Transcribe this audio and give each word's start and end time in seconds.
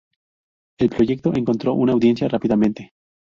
El 0.79 0.89
proyecto 0.89 1.31
encontró 1.35 1.75
una 1.75 1.93
audiencia 1.93 2.27
rápidamente. 2.27 2.91